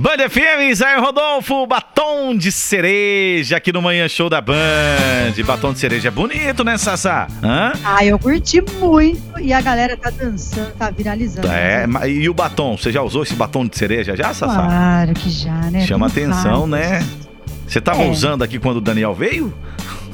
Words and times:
Band 0.00 0.16
FM, 0.30 0.72
Zé 0.74 0.96
Rodolfo, 0.96 1.66
batom 1.66 2.34
de 2.34 2.50
cereja 2.50 3.58
aqui 3.58 3.70
no 3.70 3.82
Manhã 3.82 4.08
Show 4.08 4.30
da 4.30 4.40
Band. 4.40 4.54
Batom 5.44 5.74
de 5.74 5.78
cereja 5.78 6.08
é 6.08 6.10
bonito, 6.10 6.64
né, 6.64 6.78
Sassá? 6.78 7.26
Hã? 7.42 7.72
Ah, 7.84 8.02
eu 8.02 8.18
curti 8.18 8.62
muito 8.78 9.38
e 9.38 9.52
a 9.52 9.60
galera 9.60 9.98
tá 9.98 10.08
dançando, 10.08 10.72
tá 10.72 10.88
viralizando. 10.90 11.46
É, 11.48 11.86
ma- 11.86 12.06
e 12.06 12.26
o 12.30 12.32
batom? 12.34 12.78
Você 12.78 12.90
já 12.90 13.02
usou 13.02 13.24
esse 13.24 13.34
batom 13.34 13.66
de 13.66 13.76
cereja 13.76 14.16
já, 14.16 14.32
Sassá? 14.32 14.54
Claro 14.54 15.12
que 15.12 15.28
já, 15.28 15.52
né? 15.70 15.80
Chama 15.86 16.08
Tem 16.08 16.24
atenção, 16.24 16.66
vários. 16.66 16.70
né? 16.70 17.06
Você 17.66 17.80
tava 17.80 18.02
É. 18.02 18.08
usando 18.10 18.42
aqui 18.42 18.58
quando 18.58 18.78
o 18.78 18.80
Daniel 18.80 19.14
veio? 19.14 19.52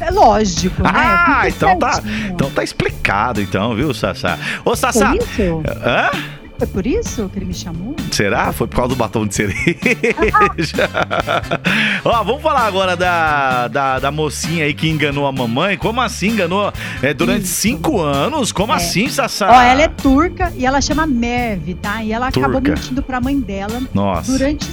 É 0.01 0.11
lógico, 0.11 0.83
né? 0.83 0.91
Ah, 0.93 1.45
então 1.47 1.79
tá, 1.79 2.03
então 2.29 2.51
tá 2.51 2.63
explicado, 2.65 3.41
então, 3.41 3.75
viu, 3.77 3.95
Sassá? 3.95 4.37
Ô, 4.65 4.71
Foi 4.71 4.77
Sassá. 4.77 5.15
isso? 5.15 5.63
Hã? 5.85 6.11
Foi 6.59 6.67
por 6.67 6.87
isso 6.87 7.29
que 7.31 7.39
ele 7.39 7.47
me 7.47 7.55
chamou? 7.55 7.95
Será? 8.11 8.51
Foi 8.53 8.67
por 8.67 8.77
causa 8.77 8.89
do 8.91 8.97
batom 8.97 9.27
de 9.27 9.35
cereja. 9.35 10.89
Ó, 12.05 12.25
vamos 12.25 12.43
falar 12.43 12.67
agora 12.67 12.97
da, 12.97 13.69
da, 13.69 13.99
da 13.99 14.11
mocinha 14.11 14.65
aí 14.65 14.73
que 14.73 14.89
enganou 14.89 15.27
a 15.27 15.33
mamãe. 15.33 15.77
Como 15.77 16.01
assim 16.01 16.29
enganou 16.29 16.73
é, 17.03 17.13
durante 17.13 17.45
Isso. 17.45 17.55
cinco 17.61 18.01
anos? 18.01 18.53
Como 18.53 18.73
É. 18.73 18.77
assim, 18.77 19.09
Sassá? 19.09 19.51
Ó, 19.51 19.61
ela 19.61 19.83
é 19.83 19.89
turca 19.89 20.53
e 20.57 20.65
ela 20.65 20.81
chama 20.81 21.07
Merve, 21.07 21.75
tá? 21.75 22.03
E 22.03 22.13
ela 22.13 22.29
acabou 22.29 22.53
Turca. 22.53 22.71
mentindo 22.73 23.03
pra 23.03 23.21
mãe 23.21 23.39
dela 23.39 23.83
Nossa. 23.93 24.33
durante 24.33 24.67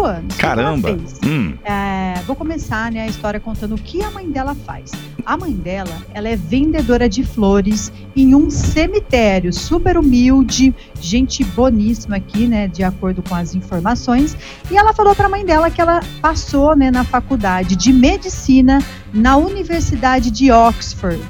anos. 0.00 0.34
Caramba. 0.36 0.96
Hum, 1.24 1.54
É, 1.64 2.14
vou 2.26 2.34
começar 2.34 2.90
né, 2.90 3.02
a 3.02 3.06
história 3.06 3.38
contando 3.38 3.74
o 3.74 3.78
que 3.78 4.02
a 4.02 4.10
mãe 4.10 4.28
dela 4.30 4.54
faz. 4.54 4.90
A 5.24 5.36
mãe 5.36 5.52
dela, 5.52 5.92
ela 6.14 6.28
é 6.28 6.36
vendedora 6.36 7.08
de 7.08 7.22
flores 7.22 7.92
em 8.16 8.34
um 8.34 8.50
cemitério 8.50 9.52
super 9.52 9.96
humilde, 9.96 10.74
gente 11.00 11.44
boníssima 11.44 12.16
aqui, 12.16 12.46
né, 12.46 12.66
de 12.68 12.82
acordo 12.82 13.22
com 13.22 13.34
as 13.34 13.54
informações. 13.54 14.36
E 14.70 14.76
ela 14.76 14.92
falou 14.92 15.14
para 15.14 15.26
a 15.26 15.30
mãe 15.30 15.44
dela 15.44 15.70
que 15.70 15.80
ela 15.80 16.00
passou, 16.20 16.74
né, 16.76 16.90
na 16.90 17.04
faculdade 17.04 17.76
de 17.76 17.92
medicina 17.92 18.82
na 19.12 19.36
Universidade 19.36 20.30
de 20.30 20.50
Oxford, 20.50 21.20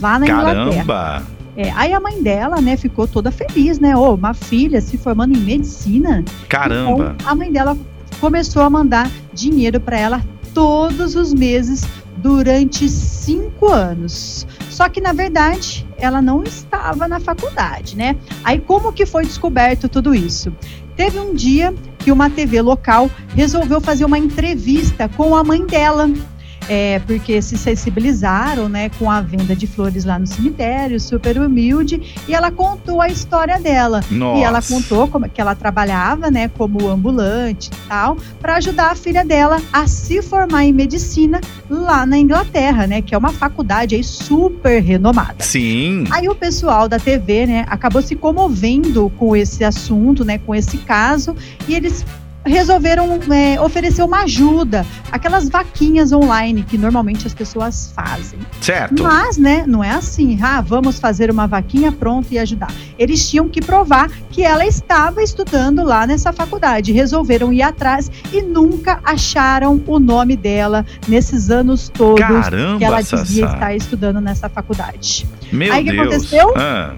lá 0.00 0.18
na 0.18 0.26
Inglaterra. 0.26 0.84
caramba. 0.84 1.34
É, 1.56 1.70
aí 1.76 1.92
a 1.92 2.00
mãe 2.00 2.20
dela, 2.20 2.60
né, 2.60 2.76
ficou 2.76 3.06
toda 3.06 3.30
feliz, 3.30 3.78
né? 3.78 3.96
Ô, 3.96 4.14
uma 4.14 4.34
filha 4.34 4.80
se 4.80 4.98
formando 4.98 5.36
em 5.36 5.40
medicina. 5.40 6.24
Caramba. 6.48 7.14
Então, 7.16 7.30
a 7.30 7.34
mãe 7.34 7.52
dela 7.52 7.76
começou 8.24 8.62
a 8.62 8.70
mandar 8.70 9.10
dinheiro 9.34 9.78
para 9.78 9.98
ela 9.98 10.24
todos 10.54 11.14
os 11.14 11.34
meses 11.34 11.86
durante 12.16 12.88
cinco 12.88 13.70
anos. 13.70 14.46
Só 14.70 14.88
que, 14.88 14.98
na 14.98 15.12
verdade, 15.12 15.86
ela 15.98 16.22
não 16.22 16.42
estava 16.42 17.06
na 17.06 17.20
faculdade, 17.20 17.94
né? 17.94 18.16
Aí, 18.42 18.58
como 18.58 18.94
que 18.94 19.04
foi 19.04 19.26
descoberto 19.26 19.90
tudo 19.90 20.14
isso? 20.14 20.50
Teve 20.96 21.20
um 21.20 21.34
dia 21.34 21.74
que 21.98 22.10
uma 22.10 22.30
TV 22.30 22.62
local 22.62 23.10
resolveu 23.36 23.78
fazer 23.78 24.06
uma 24.06 24.18
entrevista 24.18 25.06
com 25.06 25.36
a 25.36 25.44
mãe 25.44 25.66
dela. 25.66 26.08
É, 26.68 26.98
porque 27.00 27.42
se 27.42 27.56
sensibilizaram 27.58 28.68
né, 28.68 28.88
com 28.98 29.10
a 29.10 29.20
venda 29.20 29.54
de 29.54 29.66
flores 29.66 30.04
lá 30.04 30.18
no 30.18 30.26
cemitério, 30.26 30.98
super 30.98 31.38
humilde, 31.38 32.00
e 32.26 32.34
ela 32.34 32.50
contou 32.50 33.00
a 33.00 33.08
história 33.08 33.58
dela. 33.60 34.00
Nossa. 34.10 34.40
E 34.40 34.42
ela 34.42 34.62
contou 34.62 35.08
como 35.08 35.28
que 35.28 35.40
ela 35.40 35.54
trabalhava, 35.54 36.30
né, 36.30 36.48
como 36.48 36.88
ambulante 36.88 37.70
e 37.72 37.88
tal, 37.88 38.16
para 38.40 38.56
ajudar 38.56 38.92
a 38.92 38.94
filha 38.94 39.24
dela 39.24 39.60
a 39.72 39.86
se 39.86 40.22
formar 40.22 40.64
em 40.64 40.72
medicina 40.72 41.40
lá 41.68 42.06
na 42.06 42.18
Inglaterra, 42.18 42.86
né, 42.86 43.02
que 43.02 43.14
é 43.14 43.18
uma 43.18 43.32
faculdade 43.32 43.94
aí 43.94 44.04
super 44.04 44.82
renomada. 44.82 45.36
Sim. 45.40 46.04
Aí 46.10 46.28
o 46.28 46.34
pessoal 46.34 46.88
da 46.88 46.98
TV, 46.98 47.46
né, 47.46 47.64
acabou 47.68 48.02
se 48.02 48.14
comovendo 48.14 49.10
com 49.18 49.36
esse 49.36 49.64
assunto, 49.64 50.24
né, 50.24 50.38
com 50.38 50.54
esse 50.54 50.78
caso, 50.78 51.36
e 51.68 51.74
eles 51.74 52.04
resolveram 52.44 53.20
é, 53.32 53.60
oferecer 53.60 54.02
uma 54.02 54.22
ajuda, 54.22 54.86
aquelas 55.10 55.48
vaquinhas 55.48 56.12
online 56.12 56.62
que 56.62 56.76
normalmente 56.76 57.26
as 57.26 57.34
pessoas 57.34 57.92
fazem. 57.94 58.38
Certo. 58.60 59.02
Mas, 59.02 59.36
né, 59.36 59.64
não 59.66 59.82
é 59.82 59.90
assim, 59.90 60.38
ah, 60.42 60.60
vamos 60.60 60.98
fazer 60.98 61.30
uma 61.30 61.46
vaquinha 61.46 61.90
pronta 61.90 62.28
e 62.32 62.38
ajudar. 62.38 62.72
Eles 62.98 63.28
tinham 63.28 63.48
que 63.48 63.60
provar 63.60 64.10
que 64.30 64.42
ela 64.42 64.66
estava 64.66 65.22
estudando 65.22 65.82
lá 65.82 66.06
nessa 66.06 66.32
faculdade. 66.32 66.92
Resolveram 66.92 67.52
ir 67.52 67.62
atrás 67.62 68.10
e 68.32 68.42
nunca 68.42 69.00
acharam 69.04 69.82
o 69.86 69.98
nome 69.98 70.36
dela 70.36 70.84
nesses 71.08 71.50
anos 71.50 71.88
todos 71.88 72.20
Caramba, 72.20 72.78
que 72.78 72.84
ela 72.84 73.00
dizia 73.00 73.44
Sassá. 73.46 73.54
estar 73.54 73.74
estudando 73.74 74.20
nessa 74.20 74.48
faculdade. 74.48 75.26
Meu 75.52 75.72
Aí 75.72 75.82
o 75.82 75.84
que 75.84 75.98
aconteceu? 75.98 76.54
Ah, 76.56 76.94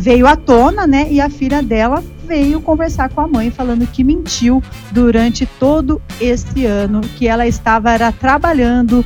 veio 0.00 0.26
à 0.26 0.36
tona, 0.36 0.86
né, 0.86 1.08
e 1.10 1.20
a 1.20 1.28
filha 1.28 1.62
dela 1.62 2.02
veio 2.28 2.60
conversar 2.60 3.08
com 3.08 3.22
a 3.22 3.26
mãe 3.26 3.50
falando 3.50 3.86
que 3.86 4.04
mentiu 4.04 4.62
durante 4.92 5.46
todo 5.58 6.00
esse 6.20 6.66
ano 6.66 7.00
que 7.00 7.26
ela 7.26 7.46
estava 7.46 7.90
era 7.90 8.12
trabalhando 8.12 9.04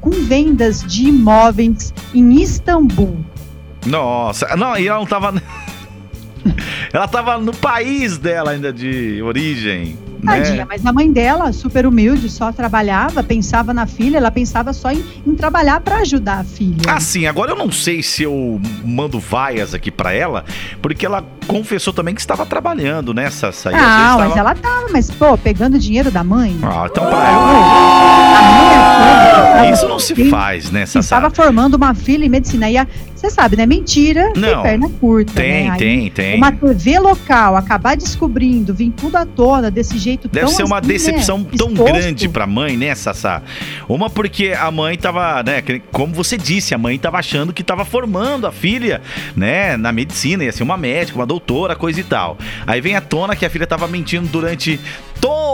com 0.00 0.10
vendas 0.10 0.82
de 0.82 1.08
imóveis 1.08 1.94
em 2.14 2.42
Istambul. 2.42 3.24
nossa. 3.86 4.54
Não, 4.56 4.76
e 4.76 4.86
ela 4.86 4.98
não 4.98 5.06
tava. 5.06 5.32
ela 6.92 7.08
tava 7.08 7.38
no 7.38 7.54
país 7.54 8.18
dela 8.18 8.50
ainda 8.50 8.70
de 8.72 9.22
origem. 9.22 9.96
Tadinha, 10.20 10.56
Né? 10.58 10.66
mas 10.68 10.84
a 10.86 10.92
mãe 10.92 11.10
dela, 11.12 11.52
super 11.52 11.86
humilde, 11.86 12.28
só 12.28 12.52
trabalhava, 12.52 13.22
pensava 13.22 13.72
na 13.74 13.86
filha, 13.86 14.18
ela 14.18 14.30
pensava 14.30 14.72
só 14.72 14.90
em, 14.90 15.04
em 15.26 15.34
trabalhar 15.34 15.80
para 15.80 15.96
ajudar 15.98 16.40
a 16.40 16.44
filha. 16.44 16.92
Assim, 16.92 17.26
agora 17.26 17.52
eu 17.52 17.56
não 17.56 17.70
sei 17.72 18.02
se 18.02 18.22
eu 18.22 18.60
mando 18.84 19.18
vaias 19.18 19.74
aqui 19.74 19.90
pra 19.90 20.12
ela, 20.12 20.44
porque 20.82 21.04
ela 21.06 21.24
confessou 21.46 21.92
também 21.92 22.14
que 22.14 22.20
estava 22.20 22.44
trabalhando 22.46 23.12
nessa 23.14 23.50
saída. 23.52 23.80
não, 23.80 24.18
mas 24.18 24.36
ela 24.36 24.54
tava, 24.54 24.86
mas 24.92 25.10
pô, 25.10 25.36
pegando 25.38 25.78
dinheiro 25.78 26.10
da 26.10 26.22
mãe. 26.22 26.56
Ah, 26.62 26.86
então 26.90 27.04
A 27.04 27.10
pra 27.10 27.18
mãe 29.60 29.68
é 29.68 29.69
Isso 29.72 29.88
não 29.88 29.98
se 29.98 30.14
faz, 30.30 30.70
né, 30.70 30.86
Sassá? 30.86 31.00
estava 31.16 31.30
formando 31.34 31.74
uma 31.74 31.94
filha 31.94 32.24
em 32.24 32.28
medicina. 32.28 32.70
E 32.70 32.76
a- 32.76 32.86
você 33.14 33.28
sabe, 33.28 33.54
né? 33.54 33.66
Mentira 33.66 34.32
Não. 34.34 34.54
tem 34.54 34.62
perna 34.62 34.88
curta. 34.98 35.32
Tem, 35.34 35.64
né? 35.64 35.70
Aí, 35.72 35.78
tem, 35.78 36.10
tem. 36.10 36.36
Uma 36.38 36.50
TV 36.52 36.98
local 36.98 37.54
acabar 37.54 37.94
descobrindo, 37.94 38.72
vir 38.72 38.90
tudo 38.92 39.16
à 39.16 39.26
tona 39.26 39.70
desse 39.70 39.98
jeito 39.98 40.26
Deve 40.26 40.46
tão 40.46 40.54
ser 40.54 40.62
uma 40.64 40.78
assim, 40.78 40.86
né, 40.88 40.92
decepção 40.94 41.44
tão 41.44 41.68
exposto. 41.70 41.92
grande 41.92 42.28
pra 42.30 42.46
mãe, 42.46 42.78
né, 42.78 42.94
Sassá? 42.94 43.42
Uma 43.86 44.08
porque 44.08 44.54
a 44.58 44.70
mãe 44.70 44.96
tava, 44.96 45.42
né, 45.42 45.62
como 45.92 46.14
você 46.14 46.38
disse, 46.38 46.74
a 46.74 46.78
mãe 46.78 46.98
tava 46.98 47.18
achando 47.18 47.52
que 47.52 47.62
tava 47.62 47.84
formando 47.84 48.46
a 48.46 48.52
filha, 48.52 49.02
né, 49.36 49.76
na 49.76 49.92
medicina, 49.92 50.42
ia 50.44 50.52
ser 50.52 50.62
uma 50.62 50.78
médica, 50.78 51.18
uma 51.18 51.26
doutora, 51.26 51.76
coisa 51.76 52.00
e 52.00 52.04
tal. 52.04 52.38
Aí 52.66 52.80
vem 52.80 52.96
à 52.96 53.02
tona 53.02 53.36
que 53.36 53.44
a 53.44 53.50
filha 53.50 53.66
tava 53.66 53.86
mentindo 53.86 54.26
durante 54.28 54.80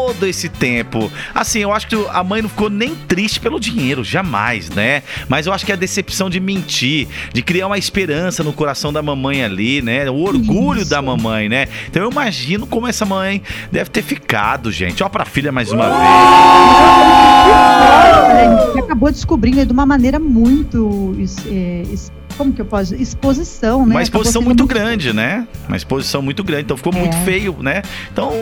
todo 0.07 0.27
esse 0.27 0.49
tempo. 0.49 1.11
Assim, 1.35 1.61
eu 1.61 1.73
acho 1.73 1.89
que 1.89 1.97
a 2.11 2.23
mãe 2.23 2.41
não 2.41 2.49
ficou 2.49 2.71
nem 2.71 2.95
triste 2.95 3.41
pelo 3.41 3.59
dinheiro, 3.59 4.05
jamais, 4.05 4.71
né? 4.71 5.03
Mas 5.29 5.47
eu 5.47 5.53
acho 5.53 5.67
que 5.67 5.73
a 5.73 5.77
decepção 5.77 6.31
de 6.31 6.39
mentir, 6.39 7.09
de 7.33 7.43
criar 7.43 7.67
uma 7.67 7.79
esperança 7.79 8.45
no 8.45 8.53
coração 8.53 8.93
da 8.93 9.03
mamãe 9.03 9.43
ali, 9.43 9.83
né? 9.83 10.09
O 10.09 10.23
orgulho 10.23 10.83
Isso. 10.83 10.91
da 10.91 11.03
mamãe, 11.03 11.49
né? 11.49 11.67
Então 11.89 12.03
eu 12.03 12.11
imagino 12.11 12.67
como 12.67 12.87
essa 12.87 13.05
mãe 13.05 13.43
deve 13.71 13.91
ter 13.91 14.03
ficado, 14.03 14.71
gente. 14.71 15.03
Ó 15.03 15.09
pra 15.09 15.25
filha 15.25 15.51
mais 15.51 15.73
uma 15.73 15.87
vez. 15.87 15.97
Olha, 17.49 18.63
a 18.63 18.67
gente 18.67 18.79
acabou 18.79 19.11
descobrindo 19.11 19.67
de 19.67 19.73
uma 19.73 19.87
maneira 19.87 20.19
muito. 20.19 21.17
é, 21.51 21.83
como 22.37 22.53
que 22.53 22.61
eu 22.61 22.67
posso? 22.67 22.95
Exposição, 22.95 23.85
né? 23.87 23.95
Uma 23.95 24.03
exposição 24.03 24.41
sendo 24.43 24.47
muito 24.47 24.67
grande, 24.67 25.13
né? 25.13 25.47
Uma 25.69 25.77
exposição 25.77 26.21
muito 26.23 26.43
grande, 26.45 26.63
então 26.65 26.77
ficou 26.77 26.93
É. 26.95 26.99
muito 26.99 27.17
feio, 27.19 27.57
né? 27.61 27.83
Então, 28.13 28.33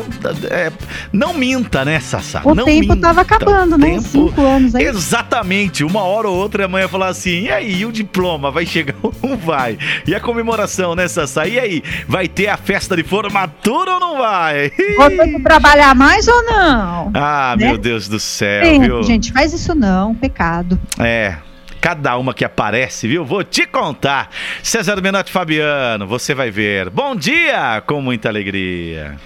é, 0.50 0.70
não 1.12 1.32
minta, 1.34 1.84
né, 1.84 2.00
Sassá? 2.00 2.42
O 2.44 2.54
não 2.54 2.64
tempo 2.64 2.80
minta. 2.94 2.96
tava 2.96 3.20
acabando, 3.22 3.78
né? 3.78 3.90
tempo- 3.90 4.02
Cinco 4.02 4.40
anos 4.42 4.74
aí. 4.74 4.84
Exatamente, 4.84 5.84
uma 5.84 6.02
hora 6.02 6.28
ou 6.28 6.36
outra 6.36 6.64
a 6.64 6.68
mãe 6.68 6.82
ia 6.82 6.88
falar 6.88 7.08
assim: 7.08 7.42
e 7.44 7.50
aí, 7.50 7.80
e 7.80 7.86
o 7.86 7.92
diploma 7.92 8.50
vai 8.50 8.66
chegar 8.66 8.94
ou 9.02 9.14
não 9.22 9.36
vai? 9.36 9.78
E 10.06 10.14
a 10.14 10.20
comemoração, 10.20 10.94
né, 10.94 11.06
Sassá? 11.08 11.46
E 11.46 11.58
aí, 11.58 11.82
vai 12.08 12.28
ter 12.28 12.48
a 12.48 12.56
festa 12.56 12.96
de 12.96 13.02
formatura 13.02 13.92
ou 13.94 14.00
não 14.00 14.18
vai? 14.18 14.70
Vou 14.96 15.08
ter 15.10 15.28
que 15.28 15.40
trabalhar 15.42 15.94
mais 15.94 16.26
ou 16.28 16.42
não? 16.44 17.10
Ah, 17.14 17.54
Né? 17.58 17.66
meu 17.68 17.78
Deus 17.78 18.08
do 18.08 18.18
céu, 18.20 18.62
Tem, 18.62 18.80
viu? 18.80 19.02
gente, 19.02 19.32
faz 19.32 19.52
isso 19.52 19.74
não, 19.74 20.14
pecado. 20.14 20.78
É. 20.98 21.36
Cada 21.84 22.16
uma 22.16 22.32
que 22.32 22.46
aparece, 22.46 23.06
viu? 23.06 23.26
Vou 23.26 23.44
te 23.44 23.66
contar. 23.66 24.30
César 24.62 25.02
Menotti 25.02 25.30
Fabiano, 25.30 26.06
você 26.06 26.34
vai 26.34 26.50
ver. 26.50 26.88
Bom 26.88 27.14
dia 27.14 27.82
com 27.86 28.00
muita 28.00 28.30
alegria. 28.30 29.18